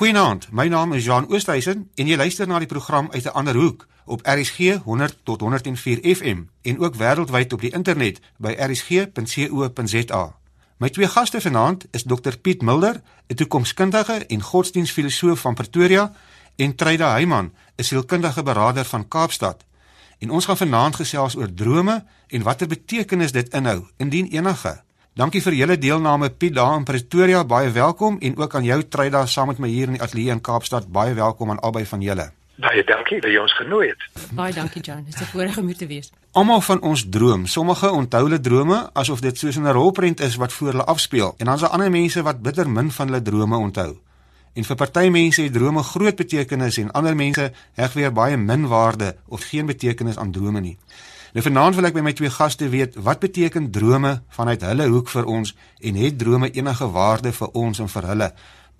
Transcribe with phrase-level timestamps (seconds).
[0.00, 3.54] Goeienaand, my naam is Jean Oosthuizen en jy luister na die program uit 'n ander
[3.54, 10.36] hoek op RSG 100 tot 104 FM en ook wêreldwyd op die internet by rsg.co.za.
[10.76, 16.12] My twee gaste vanaand is Dr Piet Mulder, 'n toekomskundige en godsdienstfilosoof van Pretoria,
[16.56, 19.64] en Treida Heyman, 'n sielkundige beraader van Kaapstad.
[20.18, 24.82] En ons gaan vanaand gesels oor drome en watter betekenis dit inhou, indien enige.
[25.18, 29.24] Dankie vir julle deelname Piet daar in Pretoria, baie welkom en ook aan jou Tryda
[29.26, 32.28] saam met my hier in die ateljee in Kaapstad, baie welkom aan albei van julle.
[32.62, 34.04] Baie dankie dat jy ons genooi het.
[34.38, 36.12] Baie dankie John, dit is 'n voorreg om hier te wees.
[36.32, 40.52] Almal van ons droom, sommige onthou hulle drome asof dit soos 'n rolprent is wat
[40.52, 43.56] voor hulle afspeel en dan is daar ander mense wat bitter min van hulle drome
[43.56, 43.98] onthou.
[44.54, 48.66] En vir party mense het drome groot betekenis en ander mense heg weer baie min
[48.66, 50.78] waarde of geen betekenis aan drome nie.
[51.30, 55.10] Nou vanaand wil ek by my twee gaste weet wat beteken drome vanuit hulle hoek
[55.12, 58.28] vir ons en het drome enige waarde vir ons en vir hulle?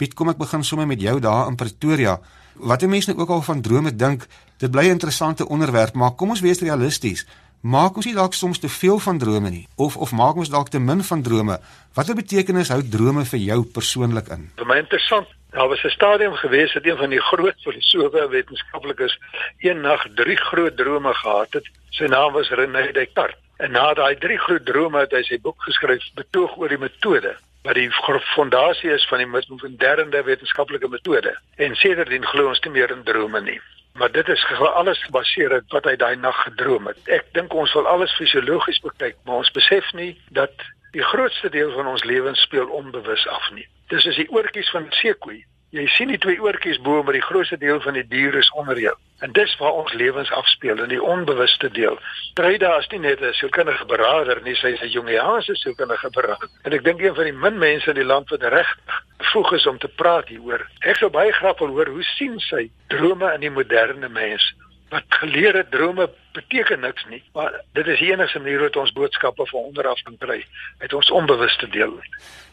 [0.00, 2.16] Piet, kom ek begin sommer met jou daar in Pretoria.
[2.58, 4.26] Wat mense nou ook al van drome dink,
[4.58, 7.26] dit bly 'n interessante onderwerp, maar kom ons wees realisties.
[7.60, 10.70] Maak ons nie dalk soms te veel van drome nie of of maak ons dalk
[10.72, 11.58] te min van drome?
[11.92, 14.46] Watter betekenis hou drome vir jou persoonlik in?
[14.56, 18.28] Vir my interessant Daar was 'n stadium gewees dat een van die groot filosofe en
[18.28, 19.18] wetenskaplikes
[19.58, 21.68] een nag drie groot drome gehad het.
[21.90, 23.36] Sy naam was René Descartes.
[23.56, 27.36] En na daai drie groot drome het hy sy boek geskryf betoog oor die metode
[27.62, 27.90] wat die
[28.34, 31.36] fondasie is van die moderne wetenskaplike metode.
[31.56, 33.60] En sedertdien glo ons nie meer in drome nie.
[34.00, 37.00] Maar dit is alles gebaseer op wat hy daai nag gedroom het.
[37.12, 40.62] Ek dink ons wil alles fisiologies bekyk, maar ons besef nie dat
[40.94, 43.66] die grootste deel van ons lewens speel onbewus af nie.
[43.92, 45.42] Dis is die oortjies van seekoei.
[45.70, 48.78] Jy sien die twee oortjies bo, maar die grootste deel van die dier is onder
[48.82, 48.94] jou.
[49.22, 51.94] En dis waar ons lewens afspeel in die onbewuste deel.
[52.34, 56.48] Tryda is nie net 'n sielkundige beraader nie, sy is 'n Jungiaanse sielkundige beraader.
[56.62, 59.66] En ek dink een van die min mense in die land wat regtig vroeg is
[59.66, 60.66] om te praat hieroor.
[60.80, 64.54] Ek sou baie graag wil hoor hoe sien sy drome in die moderne mens?
[64.88, 68.92] Wat geleer het drome beteken niks nie, maar dit is die enigste manier hoe ons
[68.92, 70.44] boodskappe van onderaf kan kry
[70.78, 72.00] uit ons onbewuste deel.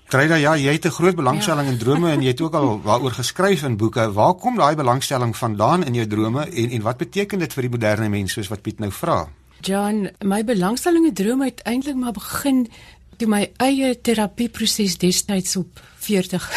[0.07, 1.71] Kryda, ja, jy het 'n groot belangstelling ja.
[1.73, 4.11] in drome en jy het ook al waaroor geskryf in boeke.
[4.11, 7.69] Waar kom daai belangstelling vandaan in jou drome en en wat beteken dit vir die
[7.69, 9.27] moderne mens soos wat Piet nou vra?
[9.61, 12.67] John, my belangstelling in drome het eintlik maar begin
[13.17, 16.51] toe my eie terapieproses destyds op 40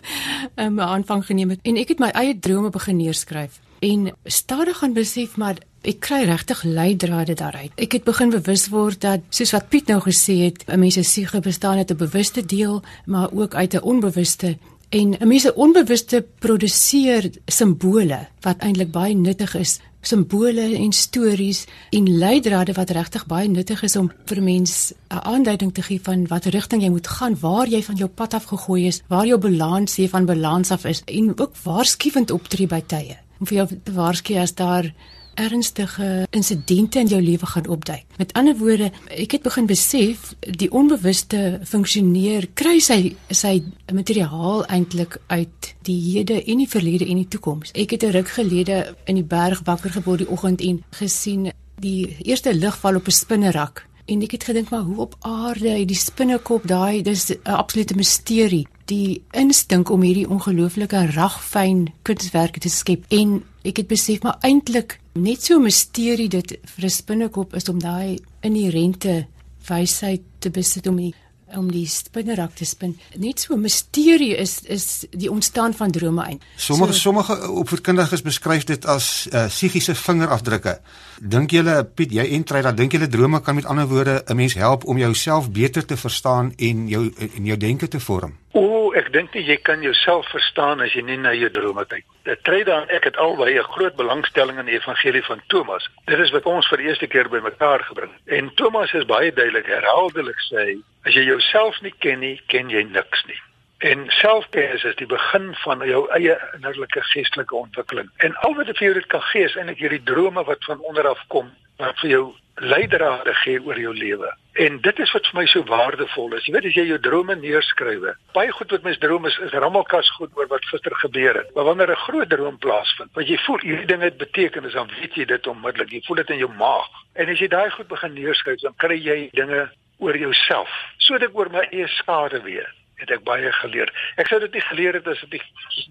[0.56, 4.92] 'n aanvang geneem het en ek het my eie drome begin neerskryf en stadig gaan
[4.92, 7.72] besef maar ek kry regtig leidrade daaruit.
[7.76, 11.02] Ek het begin bewus word dat soos wat Piet nou gesê het, 'n mens se
[11.02, 14.58] siege bestaan uit 'n bewuste deel, maar ook uit 'n onbewuste
[14.90, 21.64] en 'n mens se onbewuste produseer simbole wat eintlik baie nuttig is simbole en stories
[21.90, 26.26] en leidrade wat regtig baie nuttig is om vir mens 'n aanduiding te gee van
[26.26, 29.38] watter rigting jy moet gaan, waar jy van jou pad af gegooi is, waar jou
[29.38, 33.16] balans hier van balans af is en ook waarskuwend optree by tye.
[33.40, 34.92] Om vir jou te waarsku as daar
[35.34, 38.04] ernstige insidente in jou lewe gaan opduik.
[38.16, 43.62] Met ander woorde, ek het begin besef die onbewuste funksioneer kry sy sy
[43.92, 47.72] materiaal eintlik uit die hede en die verlede en die toekoms.
[47.72, 52.16] Ek het 'n ruk gelede in die berg wakker geword die oggend en gesien die
[52.22, 55.98] eerste lig val op 'n spinnerak en ek het gedink maar hoe op aarde die
[55.98, 63.04] spinnekop daai dis 'n absolute misterie die instink om hierdie ongelooflike ragfyn kunswerke te skep
[63.08, 67.68] en ek het besef maar eintlik net so 'n misterie dit vir 'n spinnekop is
[67.68, 69.26] om daai inherente
[69.68, 71.14] wysheid te besit om die
[71.56, 72.98] om die spinnerak te spin.
[73.16, 76.40] Net so 'n misterie is is die ontstaan van drome ein.
[76.56, 80.80] Sommige so, sommige opvoedkundiges beskryf dit as uh, psigiese vingerafdrukke.
[81.20, 84.54] Dink julle Piet, jy entry dat dink julle drome kan met ander woorde 'n mens
[84.54, 88.32] help om jouself beter te verstaan en jou en jou denke te vorm?
[88.52, 92.42] O, ek dink jy kan jouself verstaan as jy nie na jou drome kyk Dit
[92.44, 95.88] tree dan ek het albei 'n groot belangstelling in die evangelie van Thomas.
[96.04, 98.12] Dit is wat ons vir die eerste keer bymekaar gebring.
[98.26, 102.82] En Thomas is baie duidelik herhaaldelik sê, as jy jouself nie ken nie, ken jy
[102.82, 103.40] niks nie.
[103.78, 108.10] En selfkennis is die begin van jou eie innerlike geestelike ontwikkeling.
[108.16, 110.78] En al wat dit vir jou dit kan gee is eintlik hierdie drome wat van
[110.80, 114.30] onder af kom wat vir jou leidrade gee oor jou lewe.
[114.52, 116.44] En dit is wat vir my so waardevol is.
[116.44, 118.12] Jy weet as jy jou drome neerskrywe.
[118.36, 121.54] Baie goed wat mens droom is is rammelkas goed oor wat gister gebeur het.
[121.54, 125.14] Maar wanneer 'n groot droom plaasvind, wat jy voel hierdie ding het betekenis, dan weet
[125.14, 125.90] jy dit onmiddellik.
[125.90, 126.92] Jy voel dit in jou maag.
[127.14, 131.36] En as jy daai goed begin neerskryf, dan kry jy dinge oor jouself, sodat ek
[131.36, 133.90] oor my eie skade weet het ek baie geleer.
[134.20, 135.42] Ek sou dit nie geleer het as dit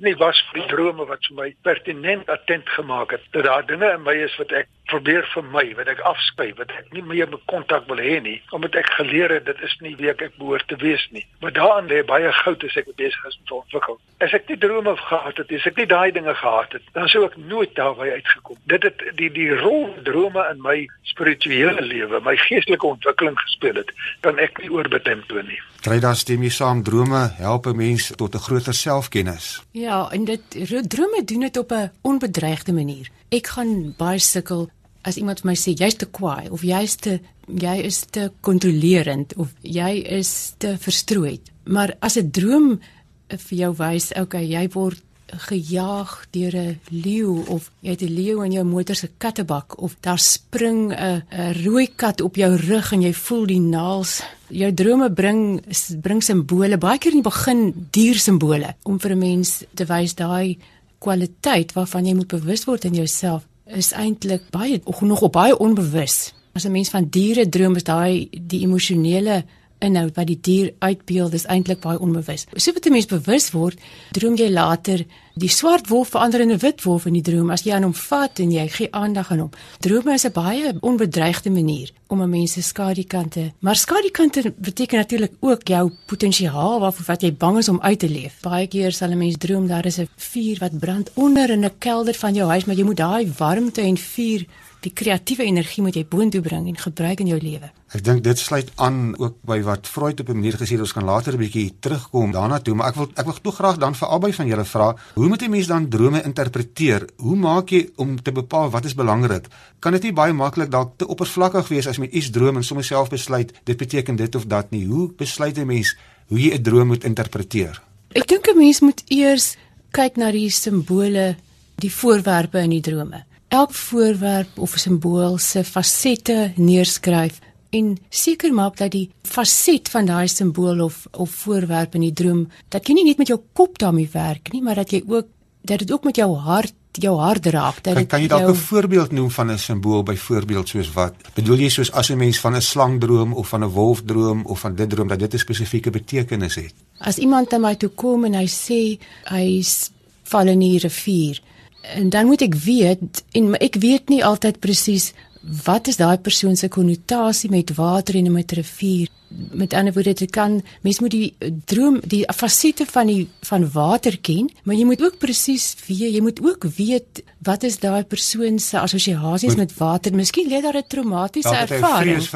[0.05, 3.89] nie was vir die drome wat vir my pertinent attent gemaak het dat daar dinge
[3.95, 7.29] in my is wat ek probeer vir my wat ek afskryf wat ek nie meer
[7.31, 10.67] met kontak wil hê nie omdat ek geleer het dit is nie wie ek behoort
[10.67, 11.25] te wees nie.
[11.43, 13.99] Maar daarin lê baie goud as ek besig is om te ontwikkel.
[14.25, 17.25] As ek nie drome gehad het as ek nie daai dinge gehad het dan sou
[17.27, 18.59] ek nooit daarby uitgekom.
[18.73, 20.77] Dit het die die rol drome in my
[21.13, 23.93] spirituele lewe my geestelike ontwikkeling gespeel het
[24.25, 28.35] kan ek nie oorbetemtoon nie kry dan stem jy saam drome help 'n mens tot
[28.35, 30.41] 'n groter selfkennis ja en dit
[30.87, 34.69] drome doen dit op 'n onbedreigde manier ek gaan baie sukkel
[35.03, 37.19] as iemand vir my sê jy's te kwaai of jy's te
[37.59, 41.51] jy is te kontrolerend of jy is te verstrooid.
[41.65, 42.79] Maar as 'n droom
[43.27, 45.01] vir jou wys, okay, jy word
[45.31, 49.95] gejaag deur 'n leeu of jy het 'n leeu in jou motor se kattebak of
[49.99, 51.23] daar spring 'n
[51.63, 54.23] rooi kat op jou rug en jy voel die naels.
[54.49, 55.61] Jou drome bring
[56.01, 60.15] bring simbole, baie keer in die begin dier simbole om vir 'n mens te wys
[60.15, 60.57] daai
[60.99, 66.33] kwaliteit waarvan jy moet bewus word in jouself is eintlik baie nog op baie onbewus.
[66.53, 69.45] As 'n mens van diere droom, is daai die emosionele
[69.81, 72.45] inhoud wat die dier uitbeeld is eintlik baie onbewus.
[72.55, 73.79] So wat 'n mens bewus word,
[74.11, 75.05] droom jy later
[75.35, 77.93] die swart wolf verander in 'n wit wolf in die droom as jy aan hom
[77.93, 79.51] vat en jy gee aandag aan hom.
[79.79, 85.31] Drome is 'n baie onbedreigde manier om 'n mens se skadukante, maar skadukante beteken natuurlik
[85.39, 88.39] ook jou potensiaal waarvoor wat jy bang is om uit te leef.
[88.41, 91.77] Baie keer sal 'n mens droom daar is 'n vuur wat brand onder in 'n
[91.77, 94.45] kelder van jou huis, maar jy moet daai warmte en vuur
[94.81, 97.69] die kreatiewe energie moet jy boontoe bring en gebruik in jou lewe.
[97.93, 100.93] Ek dink dit sluit aan ook by wat Freud op 'n manier gesê het ons
[100.93, 103.95] kan later 'n bietjie terugkom daarna toe, maar ek wil ek wil tog graag dan
[103.95, 107.07] vir albei van julle vra, hoe moet 'n mens dan drome interpreteer?
[107.17, 109.47] Hoe maak jy om te bepaal wat is belangrik?
[109.79, 112.85] Kan dit nie baie maklik dalk te oppervlakkig wees as jy iets droom en sommer
[112.85, 114.85] self besluit dit beteken dit of dat nie?
[114.85, 115.95] Hoe besluit 'n mens
[116.27, 117.81] hoe jy 'n droom moet interpreteer?
[118.13, 119.57] Ek dink 'n mens moet eers
[119.91, 121.35] kyk na die simbole,
[121.75, 127.39] die voorwerpe in die drome elk voorwerp of simbool se fasette neerskryf
[127.75, 132.45] en seker maak dat die faset van daai simbool of of voorwerp in die droom
[132.71, 135.27] dat jy nie net met jou kop daarmee werk nie maar dat jy ook
[135.67, 138.53] dat dit ook met jou hart jou hart raak dat kan, kan jy dalk 'n
[138.53, 138.55] jou...
[138.55, 142.55] voorbeeld noem van 'n simbool byvoorbeeld soos wat bedoel jy soos as 'n mens van
[142.55, 145.37] 'n slang droom of van 'n wolf droom of van dit droom dat dit 'n
[145.37, 146.73] spesifieke betekenis het?
[146.99, 149.91] As iemand na my toe kom en hy sê hy's
[150.23, 151.41] val in die rivier
[151.81, 155.11] en dan moet ek weet en ek weet nie altyd presies
[155.41, 159.09] wat is daai persoon se konnotasie met water en met rivier.
[159.51, 161.35] Met ander woorde dit kan mens moet die
[161.65, 166.21] droom die fasette van die van water ken maar jy moet ook presies weet jy
[166.21, 170.13] moet ook weet wat is daai persoon se assosiasies met water.
[170.13, 172.29] Miskien lê daar 'n traumatiese ervaring.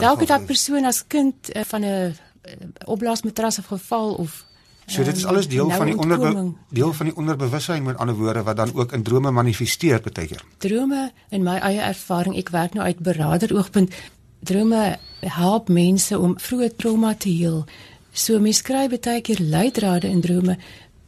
[0.00, 2.12] dalk het daai persoon as kind uh, van 'n uh,
[2.84, 4.44] opblaasmatras of geval of
[4.90, 6.30] So dit is alles deel nou van die onderbe
[6.74, 10.42] deel van die onderbewussyn met ander woorde wat dan ook in drome manifesteer baie keer.
[10.58, 13.94] Drome in my eie ervaring, ek werk nou uit beraader oogpunt.
[14.40, 17.64] Drome help mense om vroeë trauma te heel.
[18.12, 20.58] So mense kry baie keer leidrade in drome.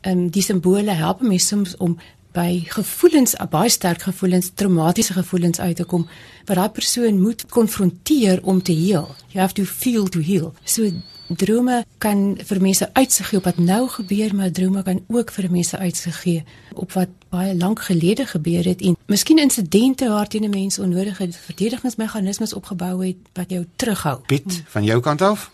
[0.03, 1.99] Ehm die simbole help mense soms om
[2.33, 6.07] by gevoelens, baie sterk gevoelens, traumatiese gevoelens uit te kom
[6.47, 9.11] wat daai persoon moet konfronteer om te heel.
[9.35, 10.55] You have to feel to heal.
[10.65, 10.89] So
[11.37, 15.51] drome kan vir mense uitsig gee op wat nou gebeur, maar drome kan ook vir
[15.51, 16.45] mense uitsig gee
[16.75, 22.55] op wat baie lank gelede gebeur het en miskien insidente waarteen 'n mens onnodige verdedigingsmeganismes
[22.55, 24.21] opgebou het wat jou terughou.
[24.27, 25.51] Piet, van jou kant af?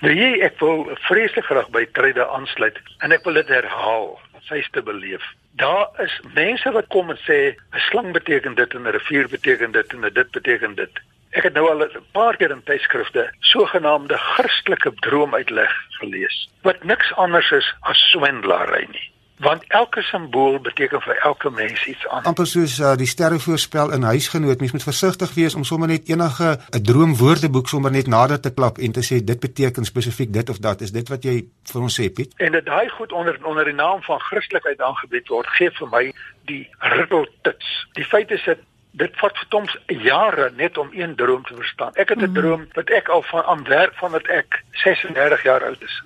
[0.00, 4.18] Nee, jy, ek wil vreeslik graag by Trede aansluit en ek wil dit herhaal,
[4.48, 5.22] sy te beleef.
[5.56, 9.72] Daar is mense wat kom en sê 'n slang beteken dit en 'n rivier beteken
[9.72, 10.90] dit en dit beteken dit.
[11.34, 17.14] Ek het nou al 'n paar keer in tydskrifte sogenaamde Christelike droomuitleg gelees wat niks
[17.14, 19.10] anders is as swendelaary nie.
[19.38, 22.26] Want elke simbool beteken vir elke mens iets anders.
[22.26, 26.58] Amper soos uh, die sterrevoorspel in huisgenoot, mens moet versigtig wees om sommer net enige
[26.70, 30.58] 'n droomwoordeboek sommer net nader te klap en te sê dit beteken spesifiek dit of
[30.58, 30.80] dat.
[30.80, 32.32] Is dit wat jy vir ons sê, Piet?
[32.36, 36.12] En dit daai goed onder onder die naam van Christelikheid aangebied word, gee vir my
[36.44, 37.86] die riddeltuts.
[37.92, 38.58] Die feit is dat
[38.96, 41.94] dit vat verdoms jare net om een droom te verstaan.
[41.94, 42.34] Ek het 'n mm.
[42.34, 46.02] droom wat ek al van aan werk van dat ek 36 jaar oud is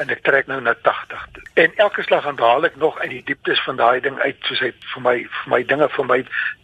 [0.00, 1.42] en ek trek nou na 80 toe.
[1.54, 4.62] En elke slag gaan haal ek nog uit die dieptes van daai ding uit soos
[4.64, 6.18] hy vir my vir my dinge vir my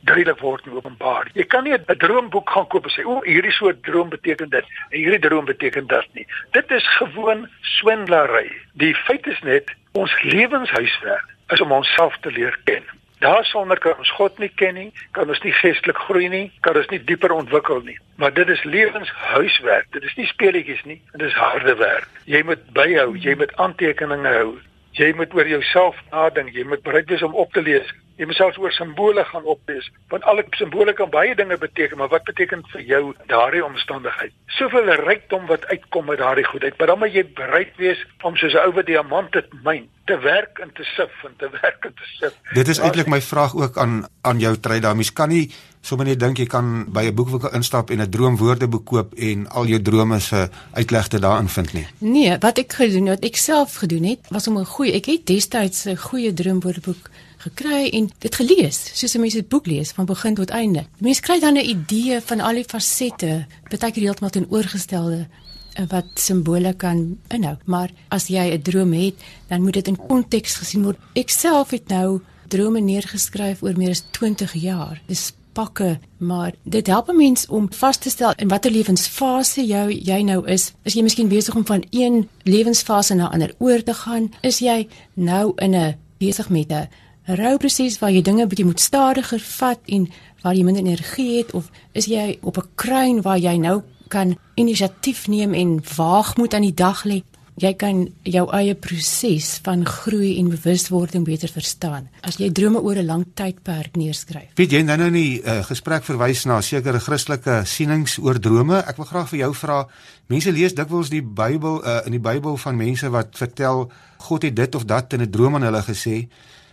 [0.09, 1.29] duidelik word en openbaar.
[1.35, 4.65] Jy kan nie 'n droomboek gaan koop en sê o, hierdie soort droom beteken dit
[4.91, 6.27] en hierdie droom beteken dit nie.
[6.53, 8.53] Dit is gewoon swindlery.
[8.73, 12.85] Die feit is net ons lewenshuiswerk is om onsself te leer ken.
[13.19, 16.87] Daarsonder kan ons God nie ken nie, kan ons nie geestelik groei nie, kan ons
[16.93, 17.97] nie dieper ontwikkel nie.
[18.23, 19.89] Maar dit is lewenshuiswerk.
[19.93, 22.09] Dit is nie speletjies nie, dit is harde werk.
[22.31, 24.53] Jy moet byhou, jy moet aantekeninge hou.
[24.99, 27.91] Jy moet oor jouself nadink, jy moet bereid wees om op te lees.
[28.19, 32.11] Jy moet selfs oor simbole gaan oplees, want alle simbole kan baie dinge beteken, maar
[32.11, 34.35] wat beteken vir jou daardie omstandigheid?
[34.59, 38.55] Soveel rykdom wat uitkom uit daardie goedheid, maar dan moet jy bereid wees om soos
[38.55, 41.95] 'n ou wat diamant het myn te werk en te sif en te werk en
[41.95, 42.35] te sif.
[42.55, 44.95] Dit is eintlik my vraag ook aan aan jou Treyda.
[44.95, 48.85] Mens kan nie sommer net dink jy kan by 'n boekwinkel instap en 'n droomwoordeboek
[48.85, 51.87] koop en al jou drome se uitlegte daarin vind nie.
[51.99, 55.27] Nee, wat ek gedoen het, ek self gedoen het, was om 'n goeie, ek het
[55.27, 60.07] destyds 'n goeie droomwoordeboek gekry en dit gelees, soos 'n mens 'n boek lees van
[60.07, 60.87] begin tot einde.
[60.99, 65.27] Mense kry dan 'n idee van al die fasette, baie keer heeltemal teenoorgestelde
[65.75, 67.57] eh, wat simbole kan inhou.
[67.65, 69.15] Maar as jy 'n droom het,
[69.49, 70.99] dan moet dit in konteks gesien word.
[71.15, 75.01] Ek self het nou drome neergeskryf oor meer as 20 jaar.
[75.07, 79.93] Dis pakke, maar dit help 'n mens om vas te stel in watter lewensfase jou
[79.93, 80.73] jy nou is.
[80.83, 84.31] Is jy miskien besig om van een lewensfase na 'n ander oor te gaan?
[84.41, 86.89] Is jy nou in 'n besig met 'n
[87.37, 90.09] rouproses waar jy dinge bietjie moet stadiger vat en
[90.43, 94.39] waar jy minder energie het of is jy op 'n kruin waar jy nou kan
[94.55, 97.23] inisiatief neem en waagmoed aan die dag lê?
[97.59, 102.97] jy kan jou eie proses van groei en bewuswording beter verstaan as jy drome oor
[102.97, 104.55] 'n lang tydperk neerskryf.
[104.55, 108.79] Weet jy nou nou nie 'n uh, gesprek verwys na sekere Christelike sienings oor drome?
[108.87, 109.89] Ek wil graag vir jou vra.
[110.29, 114.57] Mense lees dikwels die Bybel uh, in die Bybel van mense wat vertel God het
[114.57, 116.29] dit of dat in 'n droom aan hulle gesê.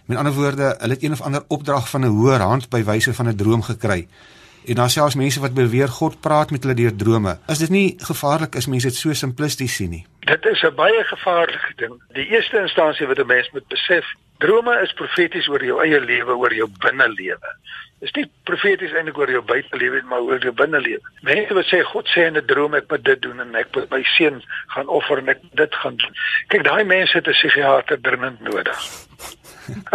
[0.05, 3.13] Met ander woorde, hulle het een of ander opdrag van 'n hoër hand by wyse
[3.13, 4.07] van 'n droom gekry.
[4.65, 7.37] En daar selfs mense wat beweer God praat met hulle deur drome.
[7.47, 10.05] Is dit nie gevaarlik as mense dit so simplisties sien nie?
[10.19, 11.93] Dit is 'n baie gevaarlike ding.
[12.13, 14.05] Die eerste instansie wat 'n mens moet besef,
[14.37, 17.49] drome is profeties oor jou eie lewe, oor jou binnelewe.
[17.99, 21.01] Dit is nie profeties eintlik oor jou buitelewe maar oor jou binnelewe.
[21.21, 23.89] Mense wat sê God sê in 'n droom ek moet dit doen en ek moet
[23.89, 26.13] my seun gaan offer en ek dit gaan doen.
[26.47, 28.79] Kyk, daai mense het 'n psigiater dringend nodig.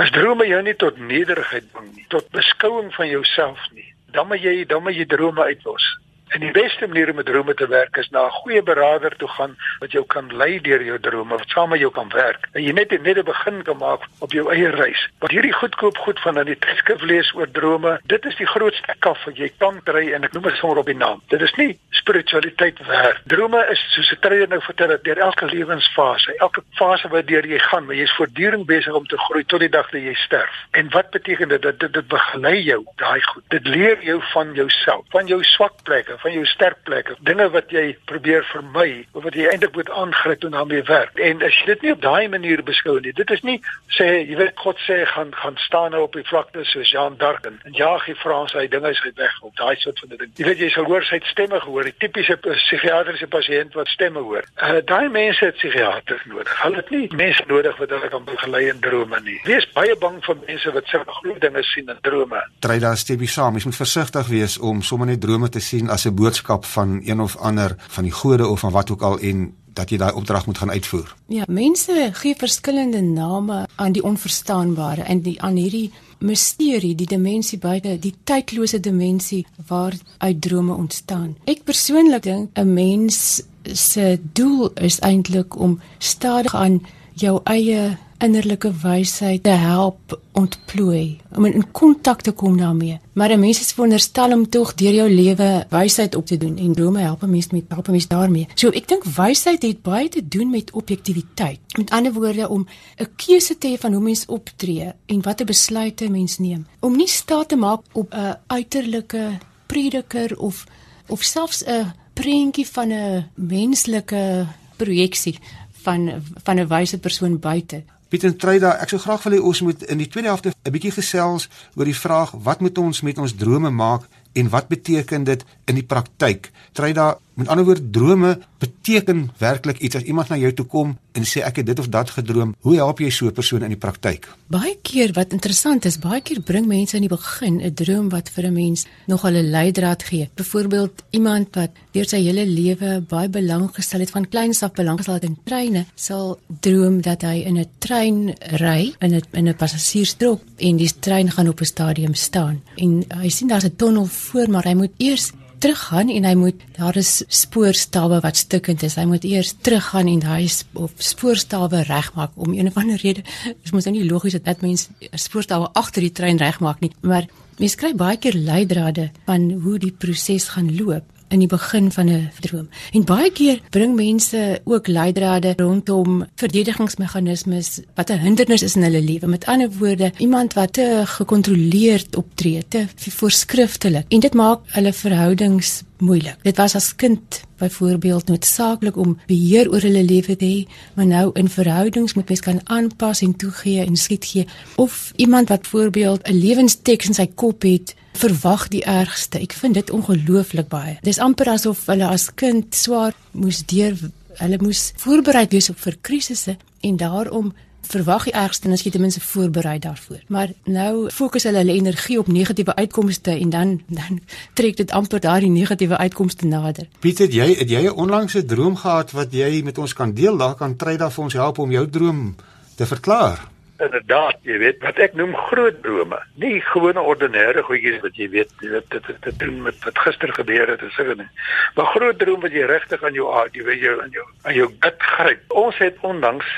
[0.01, 4.43] As drome jou nie tot nederigheid bring nie, tot beskouing van jouself nie, dan moet
[4.43, 5.87] jy dan moet jy drome uitlos.
[6.31, 9.29] En die beste manier om met drome te werk is na 'n goeie beraader toe
[9.29, 12.49] gaan wat jou kan lei deur jou drome, wat saam met jou kan werk.
[12.53, 15.09] En jy net net 'n begin kan maak op jou eie reis.
[15.19, 18.95] Want hierdie goedkoop goed van aan die tydskrif lees oor drome, dit is die grootste
[18.99, 21.23] kaf wat jy kan kry en ek noem dit sommer op die naam.
[21.29, 23.21] Dit is nie spiritualiteit werd.
[23.25, 27.47] Drome is soos 'n trainer nou vertel dat deur elke lewensfase, elke fase wat deur
[27.47, 30.15] jy gaan, maar jy is voortdurend besig om te groei tot die dag dat jy
[30.15, 30.55] sterf.
[30.71, 31.63] En wat beteken dit?
[31.63, 33.43] Dat dit, dit begelei jou daai goed.
[33.49, 37.97] Dit leer jou van jouself, van jou swak plekke van jou sterkplekke, dinge wat jy
[38.11, 41.19] probeer vermy of wat jy eintlik moet aangryp en daarmee werk.
[41.19, 43.59] En as jy dit nie op daai manier beskou nie, dit is nie
[43.97, 47.47] sê jy weet God sê gaan gaan staan nou op die vlakte soos Jean d'Arc
[47.49, 50.33] en jaag die Franse hy dinge is weg op daai soort van ding.
[50.39, 54.47] Jy weet jy sal hoor sy stemme gehoor, die tipiese psigiatriese pasiënt wat stemme hoor.
[54.61, 56.53] Uh, daai mense het psigiaters nodig.
[56.63, 59.39] Hulle het nie mense nodig wat hulle kan begelei in drome nie.
[59.49, 62.43] Wees baie bang vir mense wat sulke groot dinge sien in drome.
[62.65, 63.59] Try daar stebi saam.
[63.59, 67.21] Jy moet versigtig wees om sommer net drome te sien as 'n boodskap van een
[67.21, 70.47] of ander van die gode of van wat ook al en dat jy daai opdrag
[70.47, 71.15] moet gaan uitvoer.
[71.27, 77.59] Ja, mense gee verskillende name aan die onverstaanbare en die aan hierdie misterie, die dimensie
[77.59, 81.37] buite, die tydlose dimensie waar uit drome ontstaan.
[81.45, 86.81] Ek persoonlik dink 'n mens se doel is eintlik om stadig aan
[87.15, 92.99] jou eie innerlike wysheid te help ontplooi om in kontak te kom daarmee.
[93.13, 96.75] Maar 'n mens is veronderstel om tog deur jou lewe wysheid op te doen en
[96.75, 98.49] drome help 'n mens met help 'n mens daarmee.
[98.55, 101.59] So ek dink wysheid het baie te doen met objektiviteit.
[101.79, 106.11] Met ander woorde om 'n keuse te hê van hoe mens optree en watter besluite
[106.11, 106.67] mens neem.
[106.81, 110.65] Om nie staat te maak op 'n uiterlike prediker of
[111.07, 114.47] of selfs 'n prentjie van 'n menslike
[114.77, 115.39] projeksie
[115.83, 117.83] van van 'n wyse persoon buite.
[118.11, 120.91] Pieter Treyda, ek sou graag wil hê ons moet in die tweede helfte 'n bietjie
[120.91, 121.47] gesels
[121.79, 125.75] oor die vraag wat moet ons met ons drome maak en wat beteken dit in
[125.79, 126.51] die praktyk?
[126.73, 131.27] Treyda, met ander woorde, drome beteken werklik iets as iemand na jou toe kom en
[131.27, 132.53] sê ek het dit of dat gedroom.
[132.67, 134.29] Hoe help jy so 'n persoon in die praktyk?
[134.49, 138.29] Baie keer wat interessant is, baie keer bring mense in die begin 'n droom wat
[138.29, 140.29] vir 'n mens nog 'n leidraad gee.
[140.35, 144.97] Byvoorbeeld iemand wat deur sy hele lewe baie belang gestel het van kleins af belang
[144.99, 149.49] gestel het in treine, sal droom dat hy in 'n trein ry in 'n in
[149.49, 152.63] 'n passasierstrok en die trein gaan op 'n stadium staan.
[152.77, 156.63] En hy sien daar's 'n tonnel voor, maar hy moet eers teruggaan en hy moet
[156.77, 158.97] daar is spoorstawe wat stukkend is.
[158.97, 163.25] Hy moet eers teruggaan en daai of spoorstawe regmaak om een of ander rede.
[163.45, 167.29] Dit moet nou nie logies dat mense spoorstawe agter die trein regmaak nie, maar
[167.61, 171.05] mense kry baie keer leidrade van hoe die proses gaan loop.
[171.31, 172.69] In die begin van 'n droom.
[172.93, 179.03] En baie keer bring mense ook leidrade rondom verdedigingsmeganismes wat 'n hindernis is in hulle
[179.03, 179.27] lewe.
[179.27, 185.83] Met ander woorde, iemand wat te gekontroleerd optree, te voorskriftelik en dit maak hulle verhoudings
[185.99, 186.37] moeilik.
[186.43, 191.31] Dit was as kind byvoorbeeld noodsaaklik om beheer oor hulle lewe te hê, maar nou
[191.33, 194.47] in verhoudings moet mens kan aanpas en toegee en skiet gee
[194.77, 199.41] of iemand wat voorbeeld 'n lewensteks in sy kop het verwag die ergste.
[199.41, 200.99] Ek vind dit ongelooflik baie.
[201.07, 203.97] Dis amper asof hulle as kind swaar moes deur
[204.41, 207.53] hulle moes voorberei wees op vir krisisse en daarom
[207.91, 210.21] verwag die ergste en as jy ten minste voorberei daarvoor.
[210.29, 214.21] Maar nou fokus hulle hulle energie op negatiewe uitkomste en dan dan
[214.55, 216.89] trek dit amper daardie negatiewe uitkomste nader.
[217.01, 220.37] Piet, het jy het jy 'n onlangse droom gehad wat jy met ons kan deel?
[220.37, 222.37] Daar kan try daar vir ons help om jou droom
[222.77, 223.49] te verklaar.
[223.81, 226.19] Inderdaad, jy weet wat ek noem groot drome.
[226.43, 230.83] Nie gewone ordinêre goedjies wat jy weet, dit dit doen met wat gister gebeur het
[230.85, 231.31] en sulke ding.
[231.79, 234.59] Maar groot droom wat jy regtig aan jou aard, jy weet jou aan jou aan
[234.59, 235.47] jou gut gryp.
[235.63, 236.51] Ons het onlangs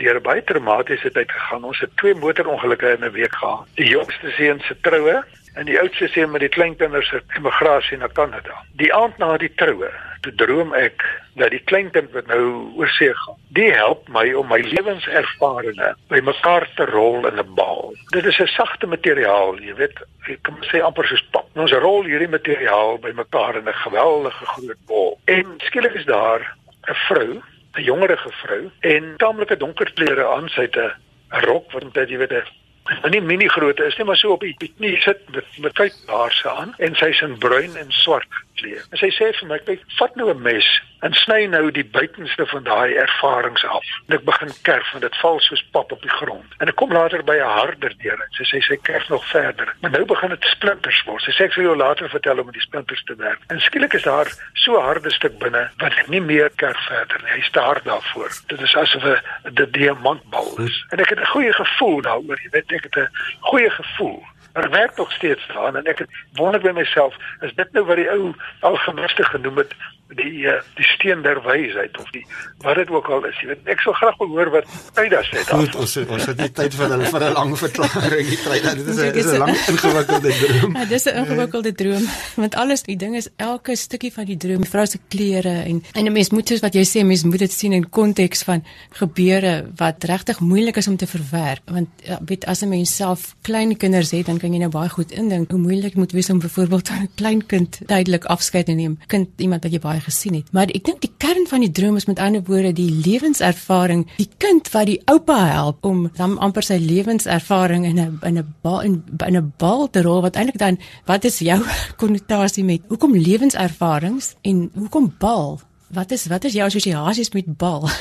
[0.00, 1.68] deur baie traumatiese tyd gegaan.
[1.68, 3.68] Ons het twee motorongelukke in 'n week gehad.
[3.76, 5.22] Die jongste seun se troue
[5.54, 8.62] en die oudste seun met die kleinkinders se emigrasie na Kanada.
[8.80, 9.90] Die aand na die troue,
[10.24, 11.02] toe droom ek
[11.40, 16.86] dat die kleinkind wat nou oorsee gaan, die help my om my lewenservarings bymekaar te
[16.92, 17.94] rol in 'n bal.
[18.12, 21.46] Dit is 'n sagte materiaal, jy weet, ek kan sê amper soos pap.
[21.54, 25.18] Ons rol hierdie materiaal bymekaar in 'n geweldige groot bal.
[25.24, 26.40] En skielik is daar
[26.88, 27.42] 'n vrou
[27.74, 30.92] 'n jongerige vrou en taamlike donker klere aan, sy het 'n
[31.30, 32.61] rok wat jy weet 'n
[33.10, 36.32] nie mini grootte is nie, maar so op die knie sit met met kyk haar
[36.32, 38.80] se aan en sy's in bruin en swart geklee.
[38.90, 42.46] En sy sê vir my, "Kyk, vat nou 'n mes en sny nou die buitenste
[42.46, 46.10] van daai ervarings af." En ek begin kerf en dit val soos pap op die
[46.10, 46.54] grond.
[46.58, 49.74] En ek kom later by 'n harder deur en sy sê sy kerf nog verder.
[49.80, 51.22] Maar nou begin dit splinters word.
[51.22, 53.38] Sy sê ek sal jou later vertel hoe om die splinters te werk.
[53.46, 57.20] En skielik is daar so 'n harde stuk binne wat ek nie meer kerf verder
[57.22, 57.32] nie.
[57.32, 58.30] Hy's te hard daarvoor.
[58.46, 60.86] Dit is asof 'n diamantbal is.
[60.90, 62.40] En ek het 'n goeie gevoel daaroor.
[62.42, 63.08] Jy weet, ek het 'n
[63.40, 67.84] goeie gevoel Maar werk nog steeds daan en ek wonder by myself, is dit nou
[67.84, 69.74] wat die ou algemiste genoem het
[70.16, 72.24] die uh, die steen der wysheid of die
[72.62, 73.38] wat dit ook al is.
[73.42, 75.62] Jy weet, ek sou graag wil hoor wat Tyda sê daar.
[75.62, 78.40] Goed, ons ons het nie tyd vir hulle vir 'n lang verklaring nie.
[78.44, 80.76] Tyda, dit is 'n is 'n lang ingewikkelde droom.
[80.76, 82.04] Ja, dis 'n ingewikkelde droom
[82.36, 86.04] want alles, die ding is elke stukkie van die droom, vrou se klere en en
[86.06, 89.70] 'n mens moet soos wat jy sê, mens moet dit sien in konteks van gebeure
[89.76, 93.76] wat regtig moeilik is om te verwerk want ja, weet as 'n mens self klein
[93.76, 96.90] kinders het, dan kan jy nou baie goed indink hoe moeilik moet wees om byvoorbeeld
[96.92, 98.98] 'n klein kind tydelik afskeid te neem.
[99.06, 100.50] Kind iemand wat jy baie gesien het.
[100.52, 104.28] Maar ek dink die kern van die droom is met ander woorde die lewenservaring, die
[104.42, 108.80] kind wat die oupa help om dan amper sy lewenservaring in 'n in 'n bal
[108.82, 111.60] in, in 'n bal te rol wat eintlik dan wat is jou
[112.02, 115.60] konnotasie met hoekom lewenservarings en hoekom bal?
[115.90, 117.88] Wat is wat is jou assosiasies met bal?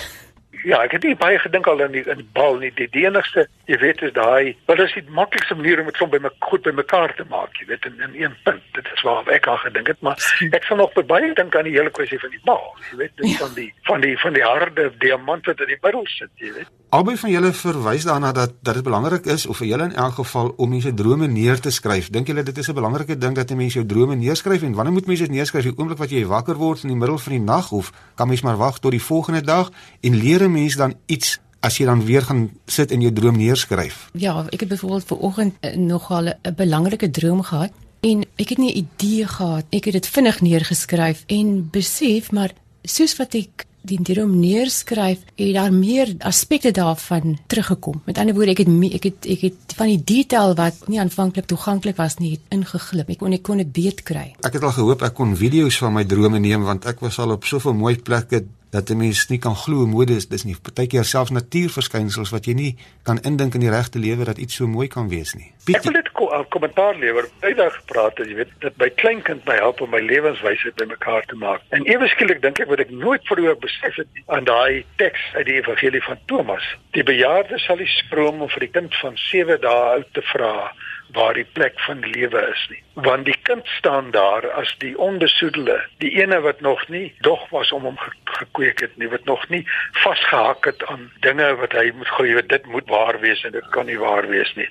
[0.63, 2.69] Ja, ek het nie baie gedink al aan die in die bal nie.
[2.77, 6.11] Die, die enigste, jy weet, is daai, wat is die maklikste manier om dit van
[6.11, 8.63] by my goed by mekaar te maak, jy weet, in in een punt.
[8.75, 10.19] Dit is waar ek al gedink het, maar
[10.57, 13.37] ek sal nog baie dink aan die hele kwessie van die bal, jy weet, dit
[13.39, 16.71] van die van die van die harde diamant wat in die middel sit, jy weet.
[16.91, 20.17] Albei van julle verwys daarna dat dat dit belangrik is of vir julle in elk
[20.19, 22.09] geval om mense drome neer te skryf.
[22.11, 24.93] Dink julle dit is 'n belangrike ding dat 'n mens jou drome neerskryf en wanneer
[24.93, 25.63] moet mense dit neerskryf?
[25.63, 28.41] Die oomblik wat jy wakker word in die middel van die nag of kan mens
[28.41, 32.03] maar wag tot die volgende dag en leer 'n mens dan iets as jy dan
[32.05, 34.09] weer gaan sit en jou droom neerskryf?
[34.17, 37.71] Ja, ek het byvoorbeeld ver oggend eh, nogal 'n belangrike droom gehad
[38.01, 39.65] en ek het nie 'n idee gehad.
[39.69, 42.51] Ek het dit vinnig neergeskryf en besef maar
[42.83, 48.01] soos wat ek die droom neerskryf, het daar meer aspekte daarvan teruggekom.
[48.05, 51.45] Met ander woorde, ek het ek het ek het van die detail wat nie aanvanklik
[51.49, 53.09] toeganklik was nie, ingeglip.
[53.09, 54.35] Ek kon ek kon dit beet kry.
[54.45, 57.31] Ek het al gehoop ek kon video's van my drome neem want ek was al
[57.31, 61.05] op soveel mooi plekke dat 'n mens nie kan glo mode is dis nie partykeer
[61.05, 64.87] selfs natuurverskynsels wat jy nie kan indink in die regte lewe dat iets so mooi
[64.87, 65.51] kan wees nie.
[65.63, 67.27] Piet, ek wil dit ko kommentaar lewer.
[67.39, 71.35] Eendag gepraat het jy weet dat my kleinkind my help om my lewenswysheid bymekaar te
[71.35, 71.61] maak.
[71.69, 75.45] En ewe skielik dink ek wat ek nooit vroeër besef het aan daai teks uit
[75.45, 76.63] die evangelie van Thomas.
[76.91, 80.71] Die bejaarde sal die skroom om vir die kind van 7 dae oud te vra
[81.13, 82.81] waar die plek van lewe is nie.
[82.93, 87.71] Want die kind staan daar as die onbesoedelde, die ene wat nog nie dog was
[87.71, 89.63] om hom gekweek het nie, wat nog nie
[90.03, 93.85] vasgehak het aan dinge wat hy moet glo, dit moet waar wees en dit kan
[93.85, 94.69] nie waar wees nie.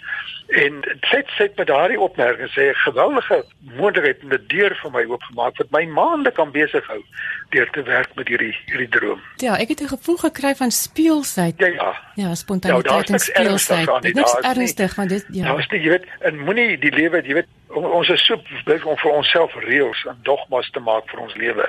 [0.51, 5.05] En dit sê met daardie opmerking sê 'n geweldige moontlikheid om 'n deur vir my
[5.05, 7.03] oopgemaak wat my maande kan besig hou
[7.51, 9.21] deur te werk met hierdie hierdie droom.
[9.37, 11.55] Ja, ek het 'n gevoel gekry van speelsheid.
[11.59, 11.95] Ja, ja.
[12.15, 14.03] Ja, spontaniteit ja, en speelsheid.
[14.03, 15.45] Dit is ernstig, want dit ja.
[15.45, 19.13] Nou, jy weet, en moenie die lewe, jy weet, ons is so besig om vir
[19.13, 21.67] onsself reëls en dogmas te maak vir ons lewe.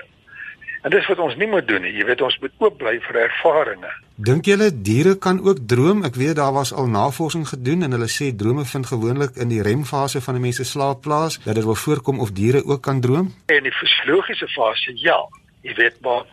[0.81, 1.91] En dis wat ons nie moet doen nie.
[1.93, 3.97] Jy weet ons moet oop bly vir ervarings.
[4.21, 6.01] Dink julle diere kan ook droom?
[6.07, 9.61] Ek weet daar was al navorsing gedoen en hulle sê drome vind gewoonlik in die
[9.65, 11.37] remfase van 'n mens se slaap plaas.
[11.45, 13.33] Dat dit wil voorkom of diere ook kan droom?
[13.45, 15.19] In die fisiologiese fase, ja.
[15.61, 16.23] Jy weet maar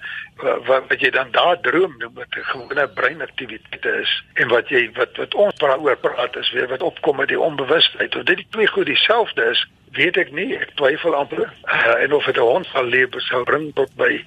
[0.66, 4.90] wat wat jy dan daar droom noem wat 'n gewone breinaktiwiteit is en wat jy
[4.92, 8.16] wat wat ons praat oor praat is weer wat opkom uit die onbewustheid.
[8.16, 10.56] Of dit die twee goed dieselfde is, weet ek nie.
[10.56, 11.52] Ek twyfel amper.
[11.64, 14.24] Uh, en of dit 'n hond sal leef sou bring tot by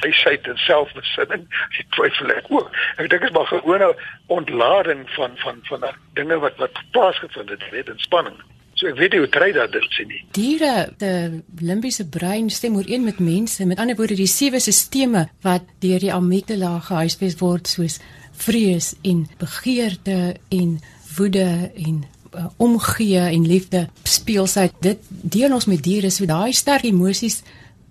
[0.00, 1.46] wysheid en selfbesinning.
[1.78, 2.70] Ek twyfel ek ook.
[2.96, 3.94] Ek dink is maar gewone
[4.26, 5.84] ontlading van van van
[6.14, 8.40] dinge wat wat plaasgevind het, weet, ontspanning.
[8.80, 10.22] So ek weet nie hoe kry dat dit sien nie.
[10.32, 13.66] Diere, die limbiese brein stem ooreen met mense.
[13.68, 17.98] Met ander woorde, die sewe stelsels wat deur die amygdala gehuisves word soos
[18.40, 20.78] vrees en begeerte en
[21.16, 26.54] woede en uh, omgee en liefde speel sy dit deel ons met diere so daai
[26.56, 27.42] sterk emosies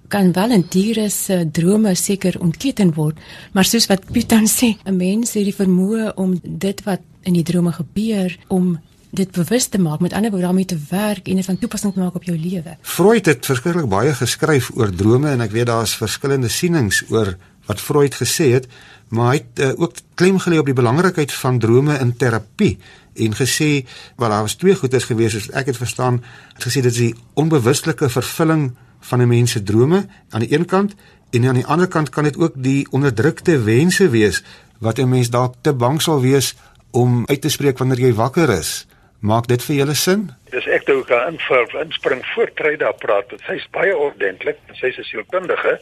[0.10, 3.20] kan wel in diere se drome seker ontketen word
[3.54, 7.34] maar soos wat Piet dan sê 'n mens het die vermoë om dit wat in
[7.34, 11.36] die drome gebeur om dit bewus te maak met ander woorde daarmee te werk en
[11.36, 12.78] dit van toepassing te maak op jou lewe.
[12.82, 17.82] Freud het verskriklik baie geskryf oor drome en ek weet daar's verskillende sienings oor wat
[17.82, 18.68] Freud gesê het,
[19.10, 22.78] maar hy het uh, ook klem gelê op die belangrikheid van drome in terapie
[23.20, 23.86] en gesê
[24.18, 26.22] wel daar was twee goedes gewees as ek het verstaan
[26.54, 28.72] het gesê dit is die onbewustelike vervulling
[29.10, 30.96] van 'n mens se drome aan die een kant
[31.30, 34.44] en aan die ander kant kan dit ook die onderdrukte wense wees
[34.78, 36.56] wat 'n mens dalk te bang sal wees
[36.92, 38.88] om uit te spreek wanneer jy wakker is
[39.20, 40.30] Maak dit vir julle sin?
[40.48, 43.34] Dis ek toe kan invul, inspring voor Treda praat.
[43.44, 45.74] Sy's baie ordentlik en sy's 'n sielkundige,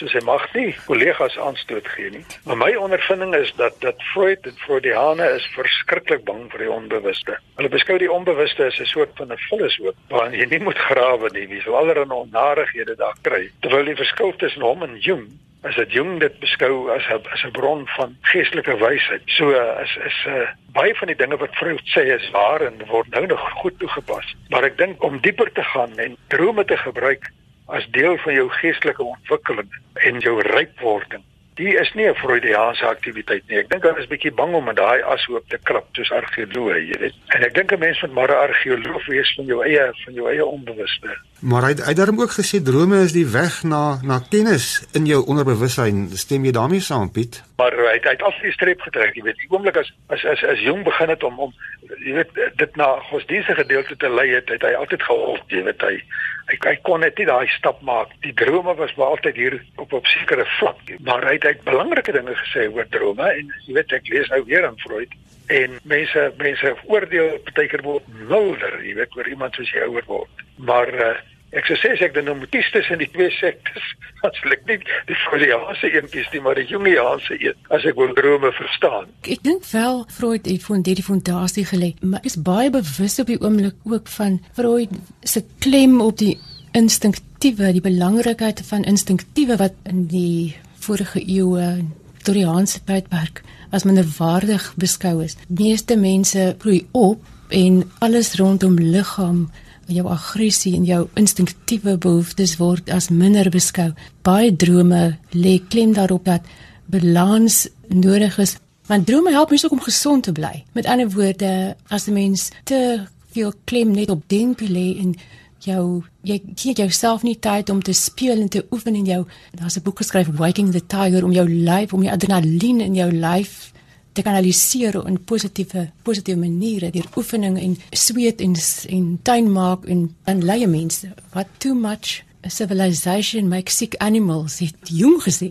[0.00, 2.24] so sy mag nie kollegas aanstoot gee nie.
[2.46, 7.36] Maar my ondervinding is dat dat Freud en Freudiane is verskriklik bang vir die onbewuste.
[7.56, 11.28] Hulle beskou die onbewuste as 'n soort van 'n vullishoop waarin jy nie moet grawe
[11.32, 11.46] nie.
[11.48, 13.50] Wie sou allerlei onnarighede daar kry?
[13.60, 15.28] Terwyl die verskil tussen hom en Jung
[15.66, 19.22] as dit jong dit beskou as 'n as 'n bron van geestelike wysheid.
[19.26, 22.86] So as is 'n uh, baie van die dinge wat Freud sê is waar en
[22.86, 24.34] word nou nog goed toegepas.
[24.48, 27.32] Maar ek dink om dieper te gaan en drome te gebruik
[27.66, 31.24] as deel van jou geestelike ontwikkeling en jou rypwording
[31.56, 33.58] die is nie 'n Freudiaanse aktiwiteit nie.
[33.58, 36.98] Ek dink hulle is bietjie bang om met daai ashoop te krap soos argeoloë, jy
[37.00, 37.14] weet.
[37.34, 40.28] En ek dink 'n mens moet maar 'n argeoloog wees van jou eie van jou
[40.30, 41.16] eie onbewuste.
[41.40, 45.04] Maar hy hy het daarom ook gesê drome is die weg na na kennis in
[45.06, 46.08] jou onderbewussyn.
[46.16, 47.42] Stem jy daarmee saam, Piet?
[47.60, 49.36] Maar hy hy het al die streep getrek, jy weet.
[49.42, 51.52] Die oomblik as as as as jong begin het om om
[52.00, 55.86] jy weet dit na godsdienstige gedeelte te lei het, het hy altyd gehoor, jy weet
[55.88, 56.00] hy
[56.46, 58.12] Ek ek kon net nie daai stap maak.
[58.22, 60.78] Die drome was maar altyd hier op op sekere vlak.
[61.02, 64.44] Maar hy het, het belangrike dinge gesê oor drome en jy weet ek lees nou
[64.46, 65.10] weer aan Freud
[65.46, 70.44] en mense mense oordeel partykeer word milder, jy weet oor iemand soos jy ouer word.
[70.68, 71.12] Maar uh,
[71.56, 73.92] ek sou sê as ek dan nou moet kies tussen die twee sektes,
[74.26, 74.78] aslik nie
[75.08, 79.08] die Freudiaanse een kies nie, maar die Jungiaanse een as ek wil drome verstaan.
[79.22, 83.30] Ek dink wel Freud het van dit die fondasie gelê, maar is baie bewus op
[83.30, 86.34] die oomblik ook van Freud se klem op die
[86.76, 91.86] instinktiewe, die belangrikheid van instinktiewe wat in die vorige eeue
[92.26, 95.36] Victoriaanse tydperk as minderwaardig beskou is.
[95.46, 97.22] Meeste mense groei op
[97.54, 99.44] en alles rondom liggaam
[99.86, 103.92] jou aggressie en jou instinktiewe behoeftes word as minder beskou.
[104.26, 106.50] Baie drome lê klem daarop dat
[106.90, 108.56] balans nodig is.
[108.90, 110.64] Want drome help mens ook om gesond te bly.
[110.74, 115.14] Met ander woorde, as 'n mens te veel klem net op denke lê en
[115.58, 119.76] jou jy gee jouself nie tyd om te speel en te oefen in jou daar's
[119.76, 123.72] 'n boek geskryf Waking the Tiger om jou lyf om jou adrenalien in jou lyf
[124.16, 128.54] te kanaliseer in positiewe positiewe maniere deur oefening en sweet en
[128.88, 131.08] en tuin maak en dan leie mense.
[131.32, 135.48] Wat too much civilization makes sick animals het jong gesê.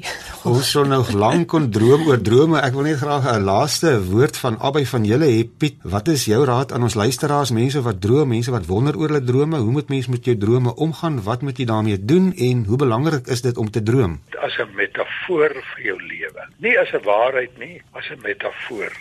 [0.48, 2.60] Ons sou nog lank kon droom oor drome?
[2.62, 5.44] Ek wil net graag 'n laaste woord van albei van julle hê.
[5.46, 9.10] Piet wat is jou raad aan ons luisteraars mense wat droom mense wat wonder oor
[9.10, 9.58] hulle drome?
[9.58, 11.24] Hoe moet mense met jou drome omgaan?
[11.24, 14.20] Wat moet jy daarmee doen en hoe belangrik is dit om te droom?
[14.42, 16.42] As 'n metafoor vir jou lewe.
[16.58, 18.92] Nie as 'n waarheid nie as 'n metafoor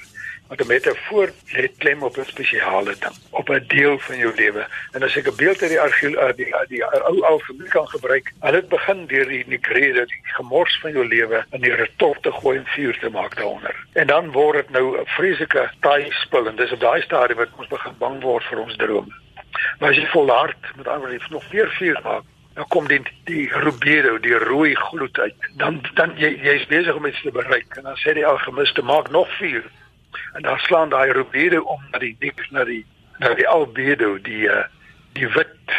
[0.55, 4.67] want 'n metafoor lê klem op 'n spesiale ding, op 'n deel van jou lewe.
[4.93, 7.69] En as ek 'n beeld uit die argeologie uh, die, die, die ou ou gebied
[7.69, 11.75] kan gebruik, hulle het begin deur die nikrede, die gemors van jou lewe in die
[11.75, 13.87] retort te gooi en vuur te maak daaronder.
[13.93, 17.49] En dan word dit nou 'n vreeslike taai spul en dis op daai stadium wat
[17.57, 19.12] ons begin bang word vir ons drome.
[19.79, 22.23] Maar as jy volhard met ander woorde nog weer vuur maak,
[22.55, 25.35] dan kom dit die rubedo, die rooi gloed uit.
[25.57, 29.11] Dan dan jy jy's besig om iets te bereik en dan sê die alchemiste maak
[29.11, 29.64] nog vuur
[30.35, 32.85] en dan slaan daai rubiere om na die diep na die
[33.18, 34.64] na die albedo, die uh,
[35.14, 35.74] die wit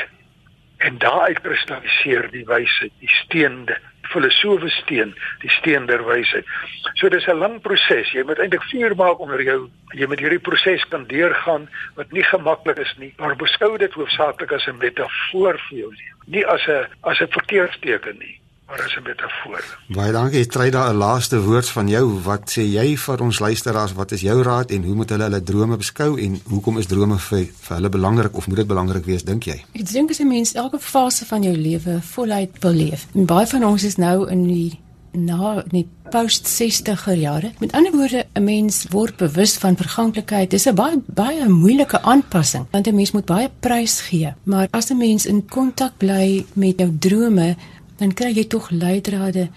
[0.78, 3.78] en daaruit kristalliseer die wysheid, die steende
[4.12, 6.46] filosofe steen, die steen der wysheid.
[6.94, 8.12] So dis 'n lang proses.
[8.12, 9.70] Jy moet eintlik vuur maak onder jou.
[9.92, 14.52] Jy moet hierdie proses kan deurgaan wat nie gemaklik is nie, maar beskou dit hoofsaaklik
[14.52, 18.96] as 'n metafoor vir jou lewe, nie as 'n as 'n verkeersteken nie maar as
[18.96, 19.78] 'n metafoor.
[19.88, 20.40] Baie dankie.
[20.40, 22.22] Ek kry daar 'n laaste woord van jou.
[22.24, 23.94] Wat sê jy vir ons luisteraars?
[23.94, 27.18] Wat is jou raad en hoe moet hulle hulle drome beskou en hoekom is drome
[27.18, 29.64] vir vir hulle belangrik of moet dit belangrik wees dink jy?
[29.72, 33.08] Ek dink as 'n mens elke fase van jou lewe voluit wil leef.
[33.14, 34.80] En baie van ons is nou in die
[35.16, 37.52] na die post 60er jare.
[37.60, 40.50] Met ander woorde, 'n mens word bewus van verganklikheid.
[40.50, 44.34] Dis 'n baie baie moeilike aanpassing want 'n mens moet baie prys gee.
[44.44, 47.56] Maar as 'n mens in kontak bly met jou drome,
[48.06, 49.48] dan kry jy tog leidrade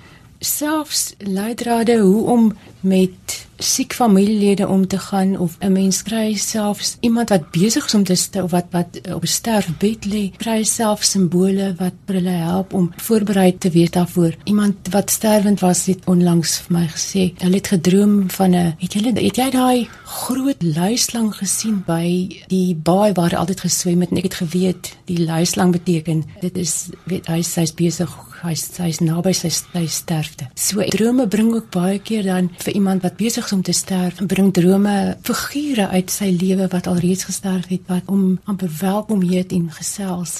[0.40, 2.44] selfs leidrade hoe om
[2.80, 7.94] met siek familielede om te gaan of 'n mens kry selfs iemand wat besig is
[7.94, 12.92] om te of wat wat op sterfbed lê kry selfs simbole wat hulle help om
[12.96, 14.34] voorberei te wees daarvoor.
[14.44, 18.94] Iemand wat sterwend was het onlangs vir my gesê hulle het gedroom van 'n het
[18.94, 24.10] jy het jy daai groot luislang gesien by die baai waar hy altyd geswem het?
[24.10, 28.10] En ek het geweet die luislang beteken dit is weet hy sy's besig
[28.42, 30.48] hy's hy's naby sy, sy sterfte.
[30.58, 34.26] So drome bring ook baie keer dan vir iemand wat besig is om te sterf
[34.26, 39.54] bring drome figure uit sy lewe wat alreeds gesterf het wat om amper welkom heet
[39.56, 40.34] en gesels